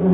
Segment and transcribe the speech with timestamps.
[0.00, 0.10] Dit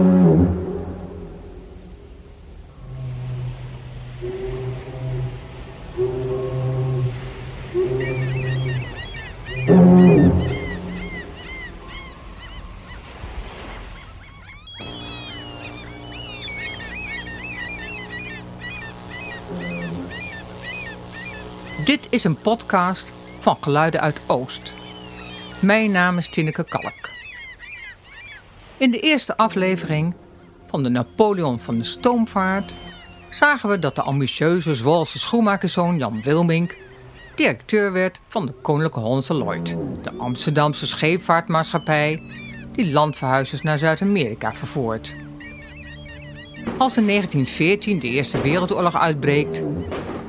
[22.11, 24.73] is een podcast van Geluiden uit Oost.
[25.61, 27.16] Mijn naam is Tineke Kalk.
[28.79, 30.15] In de eerste aflevering
[30.67, 32.75] van de Napoleon van de Stoomvaart
[33.31, 36.77] zagen we dat de ambitieuze Zwolse schoenmakerszoon Jan Wilmink
[37.35, 42.23] directeur werd van de Koninklijke Hollandse Lloyd, de Amsterdamse scheepvaartmaatschappij
[42.73, 45.15] die landverhuizers naar Zuid-Amerika vervoert.
[46.79, 49.63] Als in 1914 de Eerste Wereldoorlog uitbreekt,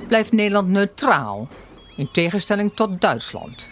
[0.08, 1.48] blijft Nederland neutraal,
[1.96, 3.70] in tegenstelling tot Duitsland.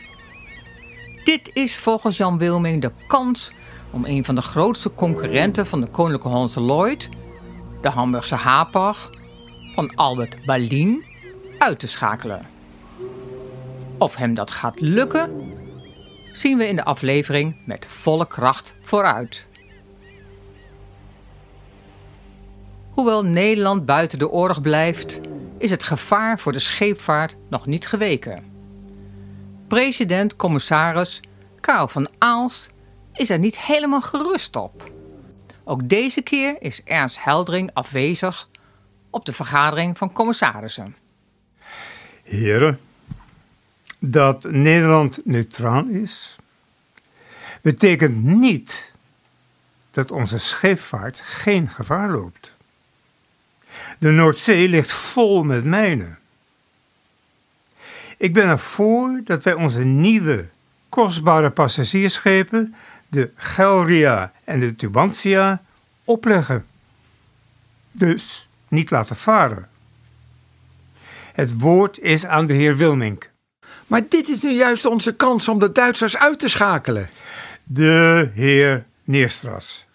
[1.24, 3.52] Dit is volgens Jan Wilming de kans
[3.96, 7.10] om een van de grootste concurrenten van de Koninklijke Hollandse Lloyd,
[7.82, 9.10] de Hamburgse Hapag,
[9.74, 11.04] van Albert Berlin,
[11.58, 12.46] uit te schakelen.
[13.98, 15.54] Of hem dat gaat lukken,
[16.34, 19.48] zien we in de aflevering met volle kracht vooruit.
[22.90, 25.20] Hoewel Nederland buiten de oorlog blijft,
[25.58, 28.44] is het gevaar voor de scheepvaart nog niet geweken.
[29.68, 31.20] President-commissaris
[31.60, 32.74] Karel van Aalst
[33.16, 34.92] is er niet helemaal gerust op.
[35.64, 38.50] Ook deze keer is Ernst Heldring afwezig
[39.10, 40.96] op de vergadering van commissarissen.
[42.24, 42.80] Heren,
[44.00, 46.36] dat Nederland neutraal is,
[47.62, 48.94] betekent niet
[49.92, 52.54] dat onze scheepvaart geen gevaar loopt.
[54.00, 56.20] De Noordzee ligt vol met mijnen.
[58.18, 60.50] Ik ben ervoor dat wij onze nieuwe,
[60.90, 62.76] kostbare passagiersschepen,
[63.16, 65.62] de Gelria en de Tubantia,
[66.04, 66.66] opleggen.
[67.92, 69.70] Dus niet laten varen.
[71.34, 73.30] Het woord is aan de heer Wilmink.
[73.88, 77.10] Maar dit is nu juist onze kans om de Duitsers uit te schakelen.
[77.64, 79.86] De heer Neerstras.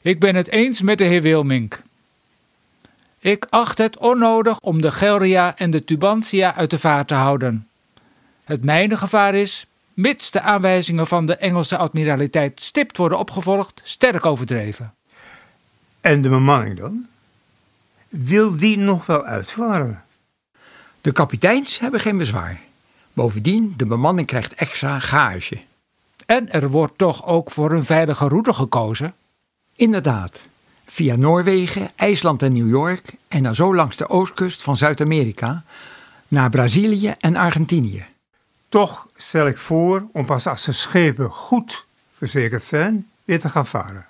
[0.00, 1.82] Ik ben het eens met de heer Wilmink.
[3.18, 7.68] Ik acht het onnodig om de Gelria en de Tubantia uit de vaart te houden.
[8.44, 9.66] Het mijnengevaar is,
[9.96, 14.94] mits de aanwijzingen van de Engelse admiraliteit stipt worden opgevolgd, sterk overdreven.
[16.00, 17.06] En de bemanning dan?
[18.08, 20.04] Wil die nog wel uitvaren?
[21.00, 22.60] De kapiteins hebben geen bezwaar.
[23.12, 25.58] Bovendien, de bemanning krijgt extra gage.
[26.26, 29.14] En er wordt toch ook voor een veilige route gekozen?
[29.74, 30.40] Inderdaad,
[30.86, 35.64] via Noorwegen, IJsland en New York en dan zo langs de oostkust van Zuid-Amerika
[36.28, 38.06] naar Brazilië en Argentinië.
[38.76, 43.66] Toch stel ik voor om pas als de schepen goed verzekerd zijn, weer te gaan
[43.66, 44.06] varen.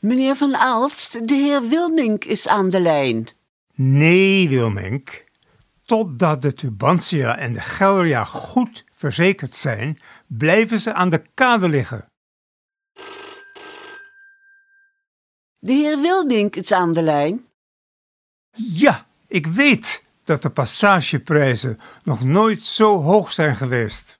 [0.00, 3.28] Meneer Van Aalst, de heer Wilmink is aan de lijn.
[3.74, 5.24] Nee, Wilmink.
[5.84, 12.06] Totdat de Tubantia en de Gelria goed verzekerd zijn, blijven ze aan de kade liggen.
[15.58, 17.47] De heer Wilmink is aan de lijn.
[18.58, 24.18] Ja, ik weet dat de passageprijzen nog nooit zo hoog zijn geweest.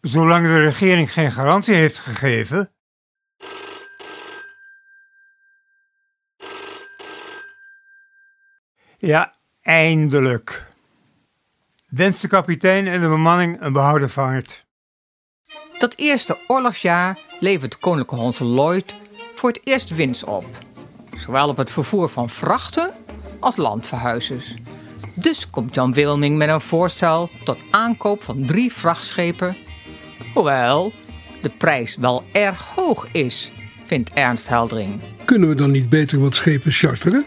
[0.00, 2.72] Zolang de regering geen garantie heeft gegeven.
[8.98, 10.72] Ja, eindelijk.
[11.88, 14.66] Wens de kapitein en de bemanning een behouden vaart.
[15.78, 18.94] Dat eerste oorlogsjaar levert de Koninklijke Hollandse Lloyd
[19.34, 20.46] voor het eerst winst op.
[21.18, 22.90] Zowel op het vervoer van vrachten
[23.40, 24.54] als landverhuizers.
[25.14, 29.56] Dus komt Jan Wilming met een voorstel tot aankoop van drie vrachtschepen.
[30.34, 30.92] Hoewel
[31.40, 33.52] de prijs wel erg hoog is,
[33.86, 35.00] vindt Ernst Heldring.
[35.24, 37.24] Kunnen we dan niet beter wat schepen charteren?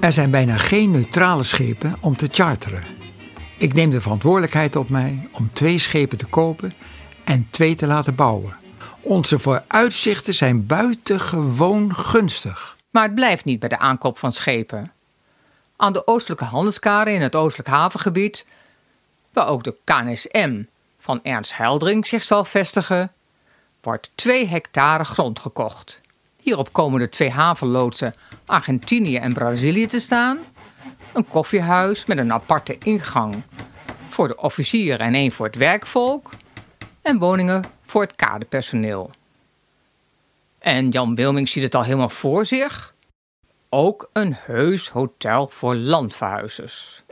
[0.00, 2.82] Er zijn bijna geen neutrale schepen om te charteren.
[3.58, 6.72] Ik neem de verantwoordelijkheid op mij om twee schepen te kopen
[7.24, 8.64] en twee te laten bouwen.
[9.06, 12.76] Onze vooruitzichten zijn buitengewoon gunstig.
[12.90, 14.92] Maar het blijft niet bij de aankoop van schepen.
[15.76, 18.44] Aan de oostelijke handelskade in het oostelijk havengebied,
[19.32, 20.62] waar ook de KNSM
[20.98, 23.12] van Ernst Heldring zich zal vestigen,
[23.80, 26.00] wordt 2 hectare grond gekocht.
[26.36, 28.14] Hierop komen de twee havenloodsen
[28.46, 30.38] Argentinië en Brazilië te staan,
[31.12, 33.42] een koffiehuis met een aparte ingang
[34.08, 36.30] voor de officieren en één voor het werkvolk
[37.02, 39.10] en woningen voor het kaderpersoneel.
[40.58, 42.94] En Jan Wilming ziet het al helemaal voor zich.
[43.68, 47.02] ook een heus hotel voor landverhuizers.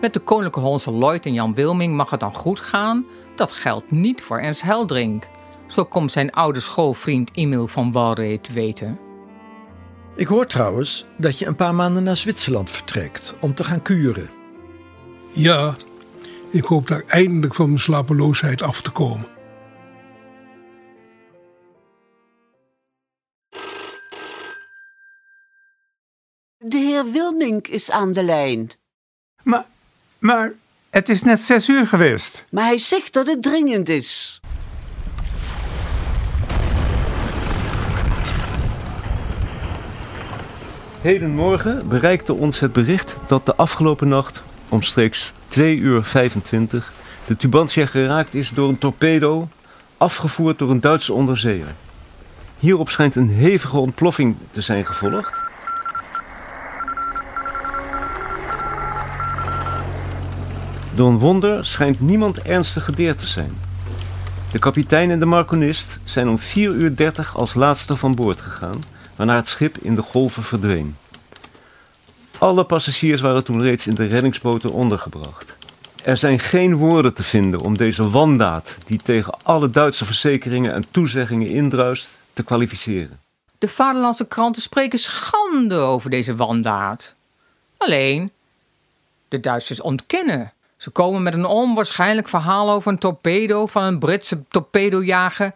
[0.00, 3.06] Met de koninklijke Hollandse Lloyd en Jan Wilming mag het dan goed gaan.
[3.34, 5.24] Dat geldt niet voor Ernst Heldring.
[5.66, 9.11] Zo komt zijn oude schoolvriend Emil van Walree te weten.
[10.16, 14.30] Ik hoor trouwens dat je een paar maanden naar Zwitserland vertrekt om te gaan kuren.
[15.32, 15.76] Ja,
[16.50, 19.26] ik hoop daar eindelijk van mijn slapeloosheid af te komen.
[26.58, 28.70] De heer Wilmink is aan de lijn.
[29.42, 29.66] Maar,
[30.18, 30.54] maar
[30.90, 32.44] het is net zes uur geweest.
[32.50, 34.40] Maar hij zegt dat het dringend is.
[41.02, 46.92] Hedenmorgen bereikte ons het bericht dat de afgelopen nacht, omstreeks 2 uur 25,
[47.26, 49.48] de Tubantia geraakt is door een torpedo,
[49.96, 51.74] afgevoerd door een Duitse onderzeeër.
[52.58, 55.40] Hierop schijnt een hevige ontploffing te zijn gevolgd.
[60.94, 63.52] Door een wonder schijnt niemand ernstig gedeerd te zijn.
[64.52, 68.81] De kapitein en de marconist zijn om 4 uur 30 als laatste van boord gegaan,
[69.22, 70.96] waarna het schip in de golven verdween.
[72.38, 75.56] Alle passagiers waren toen reeds in de reddingsboten ondergebracht.
[76.04, 80.84] Er zijn geen woorden te vinden om deze wandaad, die tegen alle Duitse verzekeringen en
[80.90, 83.20] toezeggingen indruist, te kwalificeren.
[83.58, 87.14] De vaderlandse kranten spreken schande over deze wandaad.
[87.76, 88.30] Alleen,
[89.28, 90.52] de Duitsers ontkennen.
[90.76, 95.52] Ze komen met een onwaarschijnlijk verhaal over een torpedo van een Britse torpedojager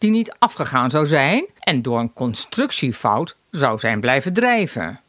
[0.00, 5.00] die niet afgegaan zou zijn en door een constructiefout zou zijn blijven drijven.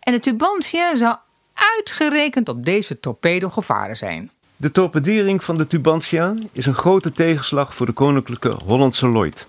[0.00, 1.16] En de Tubantia zou
[1.54, 4.30] uitgerekend op deze torpedo gevaren zijn.
[4.56, 9.46] De torpedering van de Tubantia is een grote tegenslag voor de koninklijke Hollandse Lloyd.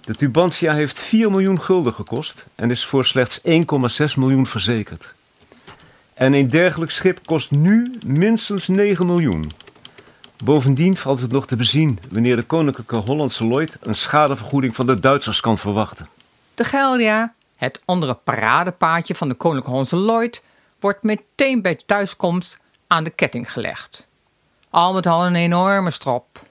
[0.00, 3.44] De Tubantia heeft 4 miljoen gulden gekost en is voor slechts 1,6
[4.16, 5.14] miljoen verzekerd.
[6.14, 9.50] En een dergelijk schip kost nu minstens 9 miljoen.
[10.44, 15.00] Bovendien valt het nog te bezien wanneer de koninklijke Hollandse Lloyd een schadevergoeding van de
[15.00, 16.08] Duitsers kan verwachten.
[16.54, 20.42] De Geldia, het andere paradepaadje van de Koninklijke Hollandse Lloyd,
[20.80, 24.06] wordt meteen bij thuiskomst aan de ketting gelegd.
[24.70, 26.42] Al met al een enorme strop.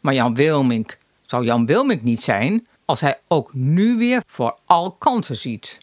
[0.00, 4.90] Maar Jan Wilmink zou Jan Wilmink niet zijn als hij ook nu weer voor al
[4.90, 5.78] kansen ziet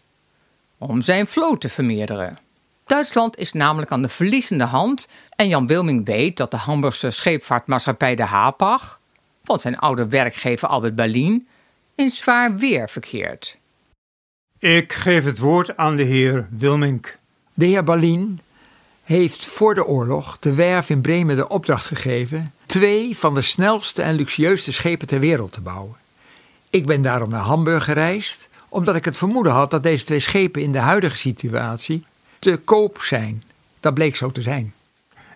[0.78, 2.38] om zijn vloot te vermeerderen.
[2.86, 8.14] Duitsland is namelijk aan de verliezende hand en Jan Wilming weet dat de Hamburgse scheepvaartmaatschappij
[8.14, 9.00] de Hapag
[9.44, 11.46] van zijn oude werkgever Albert Berlin
[11.94, 13.56] in zwaar weer verkeert.
[14.58, 17.18] Ik geef het woord aan de heer Wilmink.
[17.54, 18.40] De heer Berlin
[19.04, 24.02] heeft voor de oorlog de werf in Bremen de opdracht gegeven twee van de snelste
[24.02, 25.96] en luxueuste schepen ter wereld te bouwen.
[26.70, 30.62] Ik ben daarom naar Hamburg gereisd, omdat ik het vermoeden had dat deze twee schepen
[30.62, 32.04] in de huidige situatie
[32.44, 33.42] te koop zijn.
[33.80, 34.74] Dat bleek zo te zijn.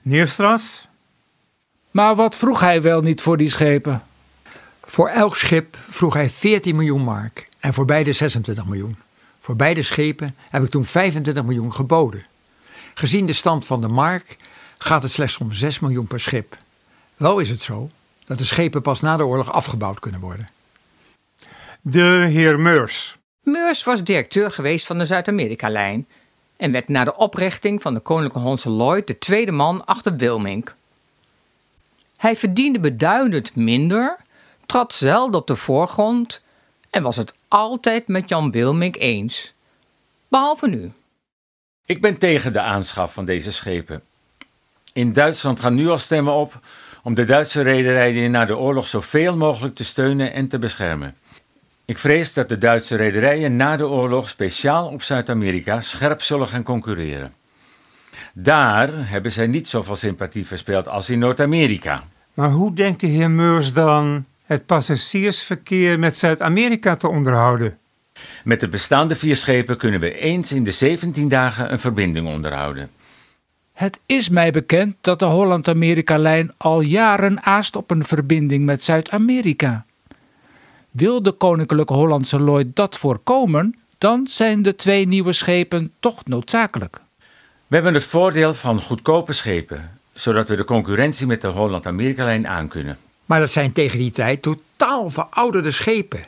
[0.02, 0.88] Neerstras?
[1.90, 4.02] Maar wat vroeg hij wel niet voor die schepen?
[4.84, 8.96] Voor elk schip vroeg hij 14 miljoen mark en voor beide 26 miljoen.
[9.40, 12.26] Voor beide schepen heb ik toen 25 miljoen geboden.
[12.94, 14.36] Gezien de stand van de mark
[14.78, 16.56] gaat het slechts om 6 miljoen per schip.
[17.16, 17.90] Wel is het zo
[18.26, 20.48] dat de schepen pas na de oorlog afgebouwd kunnen worden.
[21.80, 23.16] De heer Meurs.
[23.42, 26.06] Meurs was directeur geweest van de Zuid-Amerika-lijn
[26.58, 30.74] en werd na de oprichting van de Koninklijke Hollandse Lloyd de tweede man achter Wilmink.
[32.16, 34.16] Hij verdiende beduidend minder,
[34.66, 36.40] trad zelden op de voorgrond
[36.90, 39.52] en was het altijd met Jan Wilmink eens.
[40.28, 40.92] Behalve nu.
[41.84, 44.02] Ik ben tegen de aanschaf van deze schepen.
[44.92, 46.60] In Duitsland gaan nu al stemmen op
[47.02, 51.16] om de Duitse rederijen na de oorlog zoveel mogelijk te steunen en te beschermen.
[51.88, 56.62] Ik vrees dat de Duitse rederijen na de oorlog speciaal op Zuid-Amerika scherp zullen gaan
[56.62, 57.32] concurreren.
[58.32, 62.04] Daar hebben zij niet zoveel sympathie verspeeld als in Noord-Amerika.
[62.34, 67.78] Maar hoe denkt de heer Meurs dan het passagiersverkeer met Zuid-Amerika te onderhouden?
[68.44, 72.90] Met de bestaande vier schepen kunnen we eens in de 17 dagen een verbinding onderhouden.
[73.72, 79.86] Het is mij bekend dat de Holland-Amerika-lijn al jaren aast op een verbinding met Zuid-Amerika.
[80.98, 87.00] Wil de Koninklijke Hollandse Lloyd dat voorkomen, dan zijn de twee nieuwe schepen toch noodzakelijk.
[87.66, 92.98] We hebben het voordeel van goedkope schepen, zodat we de concurrentie met de Holland-Amerika-lijn aankunnen.
[93.26, 96.24] Maar dat zijn tegen die tijd totaal verouderde schepen.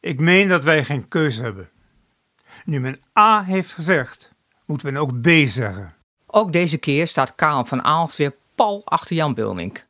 [0.00, 1.70] Ik meen dat wij geen keuze hebben.
[2.64, 4.30] Nu men A heeft gezegd,
[4.64, 5.94] moet men ook B zeggen.
[6.26, 9.84] Ook deze keer staat Karel van Aalst weer pal achter Jan Wilmink.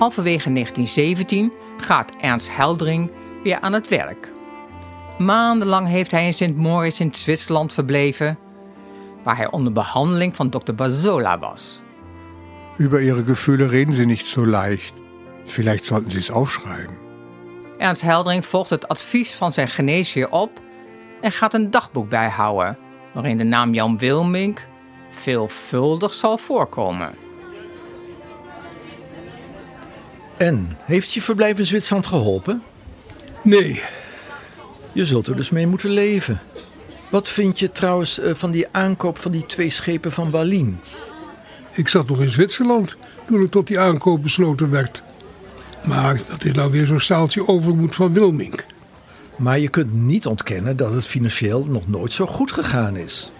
[0.00, 3.10] Halverwege 1917 gaat Ernst Heldring
[3.42, 4.32] weer aan het werk.
[5.18, 8.38] Maandenlang heeft hij in Sint Moritz in Zwitserland verbleven,
[9.22, 11.80] waar hij onder behandeling van dokter Bazola was.
[12.78, 14.92] Über Ihre Gefühle reden Sie nicht so leicht.
[15.44, 16.96] Vielleicht sollten Sie es aufschreiben.
[17.78, 20.60] Ernst Heldring volgt het advies van zijn geneesheer op
[21.20, 22.78] en gaat een dagboek bijhouden,
[23.12, 24.66] waarin de naam Jan Wilmink
[25.10, 27.29] veelvuldig zal voorkomen.
[30.40, 32.62] En, heeft je verblijf in Zwitserland geholpen?
[33.42, 33.82] Nee,
[34.92, 36.40] Je zult er dus mee moeten leven.
[37.10, 40.80] Wat vind je trouwens eh, van die aankoop van die twee schepen van Berlin?
[41.74, 45.02] ik zat nog in Zwitserland toen het tot die aankoop besloten werd.
[45.84, 48.66] Maar dat is nou weer zo'n staaltje overmoed van Wilmink.
[49.36, 53.32] Maar je kunt niet ontkennen dat het financieel nog nooit zo goed gegaan is.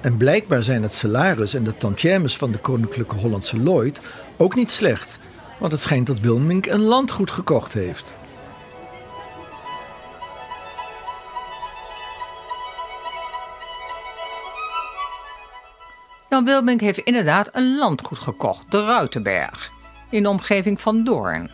[0.00, 4.00] En blijkbaar zijn het salaris en de tantièmes van de Koninklijke Hollandse Lloyd
[4.36, 5.18] ook niet slecht.
[5.58, 8.16] Want het schijnt dat Wilmink een landgoed gekocht heeft.
[16.28, 19.70] Jan Wilmink heeft inderdaad een landgoed gekocht, de Ruitenberg,
[20.10, 21.50] in de omgeving van Doorn.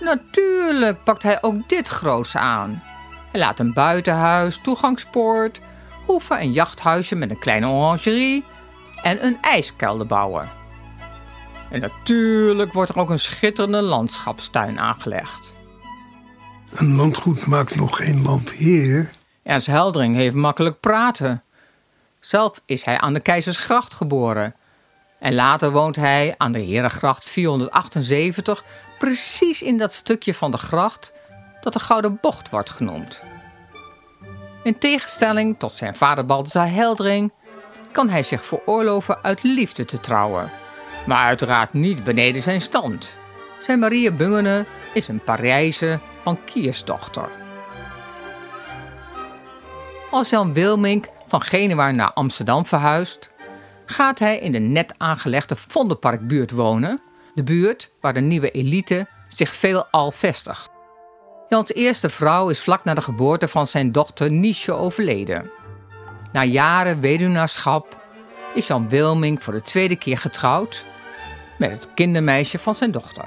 [0.00, 2.82] Natuurlijk pakt hij ook dit groots aan.
[3.30, 5.60] Hij laat een buitenhuis, toegangspoort,
[6.06, 8.44] hoeven een jachthuisje met een kleine orangerie
[9.02, 10.57] en een ijskelder bouwen.
[11.70, 15.52] En natuurlijk wordt er ook een schitterende landschapstuin aangelegd.
[16.70, 19.12] Een landgoed maakt nog geen landheer.
[19.42, 21.42] Ernst Heldring heeft makkelijk praten.
[22.20, 24.54] Zelf is hij aan de Keizersgracht geboren.
[25.18, 28.64] En later woont hij aan de Herengracht 478,
[28.98, 31.12] precies in dat stukje van de gracht
[31.60, 33.22] dat de Gouden Bocht wordt genoemd.
[34.62, 37.32] In tegenstelling tot zijn vader Balthasar Heldring
[37.92, 40.50] kan hij zich veroorloven uit liefde te trouwen.
[41.08, 43.16] Maar uiteraard niet beneden zijn stand.
[43.60, 47.28] Zijn Maria Bungene is een Parijse bankiersdochter.
[50.10, 53.30] Als Jan Wilmink van Genua naar Amsterdam verhuist,
[53.86, 57.00] gaat hij in de net aangelegde Vondelparkbuurt wonen,
[57.34, 60.70] de buurt waar de nieuwe elite zich veelal vestigt.
[61.48, 65.50] Jans eerste vrouw is vlak na de geboorte van zijn dochter Niesje overleden.
[66.32, 67.96] Na jaren weduwnaarschap
[68.54, 70.84] is Jan Wilmink voor de tweede keer getrouwd
[71.58, 73.24] met het kindermeisje van zijn dochter.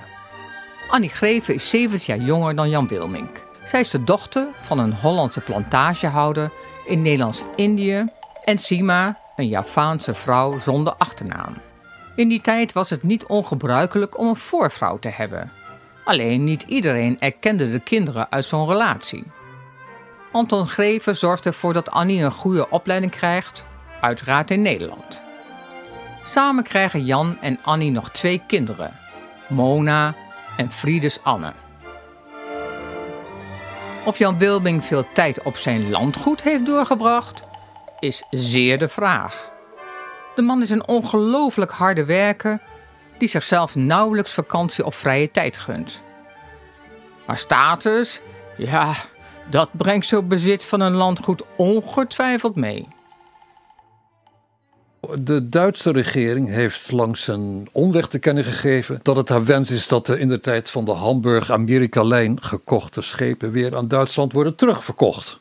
[0.87, 3.43] Annie Greven is 17 jaar jonger dan Jan Wilmink.
[3.63, 6.51] Zij is de dochter van een Hollandse plantagehouder
[6.85, 8.05] in Nederlands-Indië
[8.43, 11.53] en Sima, een Javaanse vrouw zonder achternaam.
[12.15, 15.51] In die tijd was het niet ongebruikelijk om een voorvrouw te hebben.
[16.03, 19.23] Alleen niet iedereen erkende de kinderen uit zo'n relatie.
[20.31, 23.63] Anton Greven zorgt ervoor dat Annie een goede opleiding krijgt,
[24.01, 25.30] uiteraard in Nederland.
[26.23, 28.93] Samen krijgen Jan en Annie nog twee kinderen,
[29.47, 30.15] Mona
[30.57, 31.53] en Friedes Anne.
[34.05, 37.41] Of Jan Wilming veel tijd op zijn landgoed heeft doorgebracht,
[37.99, 39.51] is zeer de vraag.
[40.35, 42.61] De man is een ongelooflijk harde werker
[43.17, 46.03] die zichzelf nauwelijks vakantie of vrije tijd gunt.
[47.25, 48.21] Maar status,
[48.57, 48.93] ja,
[49.49, 52.87] dat brengt zo'n bezit van een landgoed ongetwijfeld mee.
[55.19, 59.87] De Duitse regering heeft langs een omweg te kennen gegeven dat het haar wens is
[59.87, 65.39] dat de in de tijd van de Hamburg-Amerika-lijn gekochte schepen weer aan Duitsland worden terugverkocht.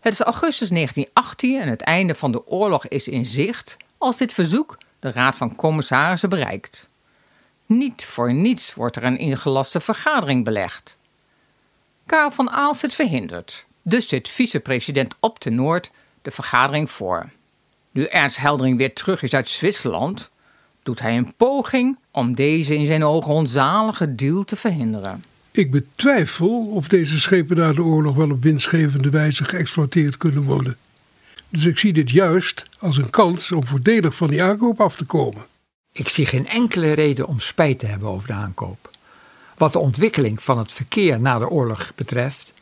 [0.00, 4.32] Het is augustus 1918 en het einde van de oorlog is in zicht als dit
[4.32, 6.88] verzoek de Raad van Commissarissen bereikt.
[7.66, 10.96] Niet voor niets wordt er een ingelaste vergadering belegd.
[12.06, 15.90] Karel van Aalst verhinderd, dus zit vicepresident Op de Noord
[16.22, 17.30] de vergadering voor.
[17.92, 20.30] Nu Ernst Heldering weer terug is uit Zwitserland,
[20.82, 25.24] doet hij een poging om deze in zijn ogen onzalige deal te verhinderen.
[25.50, 30.76] Ik betwijfel of deze schepen na de oorlog wel op winstgevende wijze geëxploiteerd kunnen worden.
[31.48, 35.04] Dus ik zie dit juist als een kans om voordelig van die aankoop af te
[35.04, 35.46] komen.
[35.92, 38.90] Ik zie geen enkele reden om spijt te hebben over de aankoop.
[39.56, 42.54] Wat de ontwikkeling van het verkeer na de oorlog betreft,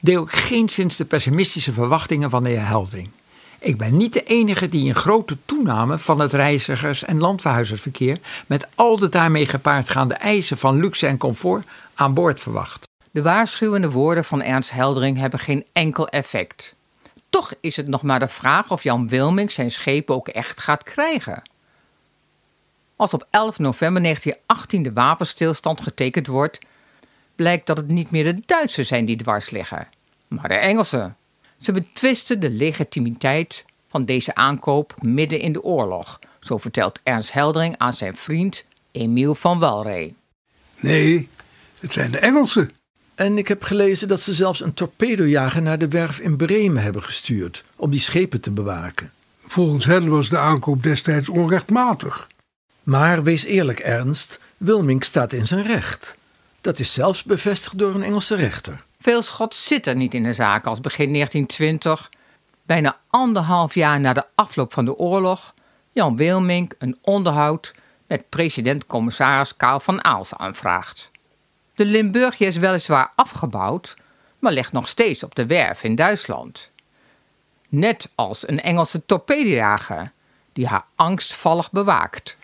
[0.00, 3.10] deel ik geenszins de pessimistische verwachtingen van de heer Heldering.
[3.58, 8.66] Ik ben niet de enige die een grote toename van het reizigers- en landverhuizersverkeer met
[8.74, 12.88] al de daarmee gepaardgaande eisen van luxe en comfort aan boord verwacht.
[13.10, 16.74] De waarschuwende woorden van Ernst Heldering hebben geen enkel effect.
[17.30, 20.82] Toch is het nog maar de vraag of Jan Wilming zijn schepen ook echt gaat
[20.82, 21.42] krijgen.
[22.96, 26.58] Als op 11 november 1918 de wapenstilstand getekend wordt,
[27.34, 29.88] blijkt dat het niet meer de Duitsers zijn die dwars liggen,
[30.28, 31.16] maar de Engelsen.
[31.60, 37.74] Ze betwisten de legitimiteit van deze aankoop midden in de oorlog, zo vertelt Ernst Heldering
[37.78, 40.14] aan zijn vriend Emiel van Walree.
[40.80, 41.28] Nee,
[41.78, 42.70] het zijn de Engelsen.
[43.14, 47.02] En ik heb gelezen dat ze zelfs een torpedojager naar de werf in Bremen hebben
[47.02, 49.12] gestuurd om die schepen te bewaken.
[49.46, 52.28] Volgens hen was de aankoop destijds onrechtmatig.
[52.82, 56.16] Maar wees eerlijk, Ernst, Wilming staat in zijn recht.
[56.60, 58.84] Dat is zelfs bevestigd door een Engelse rechter.
[59.06, 62.10] Veel zit er niet in de zaak als begin 1920,
[62.62, 65.54] bijna anderhalf jaar na de afloop van de oorlog,
[65.90, 67.74] Jan Wilmink een onderhoud
[68.06, 71.10] met president-commissaris Karl van Aals aanvraagt.
[71.74, 73.96] De Limburgje is weliswaar afgebouwd,
[74.38, 76.70] maar ligt nog steeds op de werf in Duitsland.
[77.68, 80.12] Net als een Engelse torpedojager
[80.52, 82.36] die haar angstvallig bewaakt.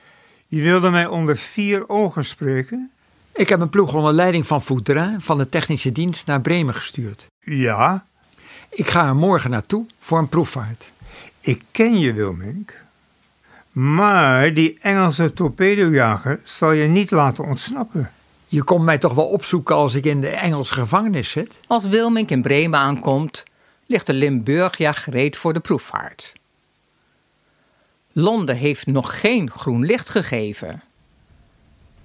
[0.46, 2.92] Je wilde mij onder vier ogen spreken?
[3.34, 7.26] Ik heb een ploeg onder leiding van Voetera van de technische dienst naar Bremen gestuurd.
[7.40, 8.04] Ja,
[8.70, 10.90] Ik ga er morgen naartoe voor een proefvaart.
[11.40, 12.80] ik ken je, Wilmink.
[13.72, 18.10] Maar die Engelse torpedojager zal je niet laten ontsnappen.
[18.46, 21.56] Je komt mij toch wel opzoeken als ik in de Engelse gevangenis zit?
[21.66, 23.42] Als Wilmink in Bremen aankomt,
[23.86, 26.32] ligt de Limburgia gereed voor de proefvaart.
[28.12, 30.82] Londen heeft nog geen groen licht gegeven.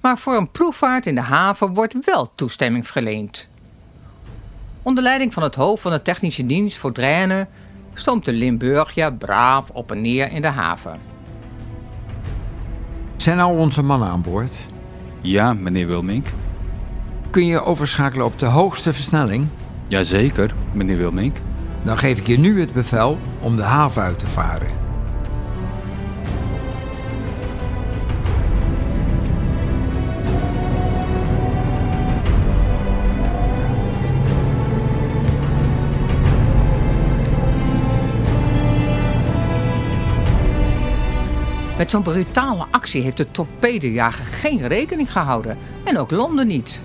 [0.08, 3.48] Maar voor een proefvaart in de haven wordt wel toestemming verleend.
[4.84, 7.48] Onder leiding van het hoofd van de technische dienst voor Draine
[7.94, 11.00] stoomt de Limburgia braaf op en neer in de haven.
[13.18, 14.56] Zijn al onze mannen aan boord?
[15.22, 16.28] Ja, meneer Wilmink.
[17.30, 19.48] Kun je overschakelen op de hoogste versnelling?
[19.88, 21.38] Jazeker, meneer Wilmink.
[21.84, 24.87] Dan geef ik je nu het bevel om de haven uit te varen.
[41.88, 46.82] Met zo'n brutale actie heeft de torpedojager geen rekening gehouden en ook Londen niet.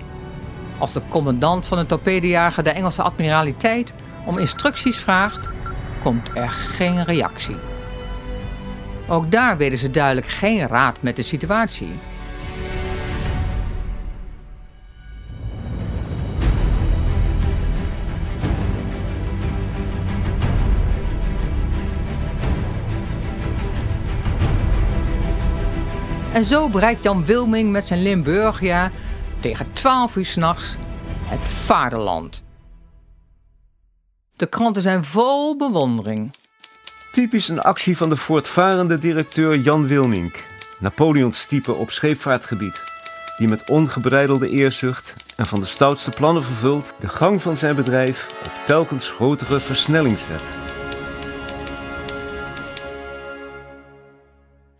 [0.77, 3.93] Als de commandant van de torpedojager de Engelse admiraliteit
[4.25, 5.49] om instructies vraagt,
[6.03, 7.55] komt er geen reactie.
[9.07, 11.99] Ook daar weten ze duidelijk geen raad met de situatie.
[26.33, 28.91] En zo bereikt Jan Wilming met zijn Limburgia
[29.39, 30.75] tegen 12 uur s'nachts
[31.23, 32.43] het vaderland.
[34.35, 36.31] De kranten zijn vol bewondering.
[37.11, 40.43] Typisch een actie van de voortvarende directeur Jan Wilmink,
[40.79, 42.81] Napoleons type op scheepvaartgebied,
[43.37, 48.27] die met ongebreidelde eerzucht en van de stoutste plannen vervuld de gang van zijn bedrijf
[48.45, 50.62] op telkens grotere versnelling zet.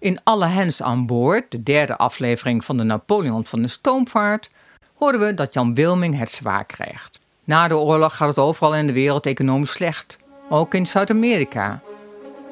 [0.03, 4.49] In Alle Hens aan Boord, de derde aflevering van de Napoleon van de stoomvaart,
[4.95, 7.19] hoorden we dat Jan Wilming het zwaar krijgt.
[7.43, 10.17] Na de oorlog gaat het overal in de wereld economisch slecht,
[10.49, 11.81] ook in Zuid-Amerika.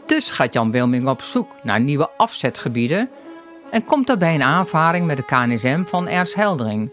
[0.05, 3.09] Dus gaat Jan Wilming op zoek naar nieuwe afzetgebieden
[3.71, 6.91] en komt daarbij in aanvaring met de KNSM van Ernst Heldering.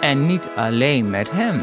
[0.00, 1.62] En niet alleen met hem.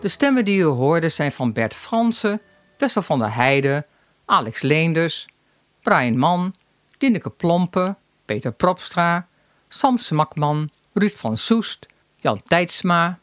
[0.00, 2.40] De stemmen die u hoorde zijn van Bert Fransen,
[2.78, 3.86] Wessel van der Heijden,
[4.24, 5.26] Alex Leenders,
[5.82, 6.54] Brian Mann,
[6.98, 9.26] Dineke Plompe, Peter Propstra,
[9.68, 11.86] Sam Smakman, Ruud van Soest,
[12.16, 13.18] Jan Tijdsma,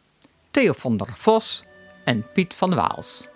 [0.51, 1.63] Theo van der Vos
[2.03, 3.27] en Piet van Waals.